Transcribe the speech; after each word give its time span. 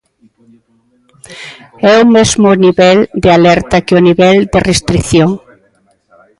É 1.91 1.93
o 2.03 2.05
mesmo 2.15 2.45
o 2.53 2.59
nivel 2.65 2.97
de 3.21 3.29
alerta 3.37 3.83
que 3.85 3.97
o 3.99 4.05
nivel 4.07 4.37
de 4.51 4.59
restrición? 4.69 5.29